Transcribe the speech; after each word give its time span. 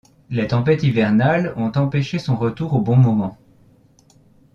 Les 0.31 0.47
tempêtes 0.47 0.81
hivernales 0.81 1.53
ont 1.57 1.71
empêché 1.75 2.17
son 2.17 2.35
retour 2.35 2.73
au 2.73 2.81
bon 2.81 2.95
moment. 2.95 3.37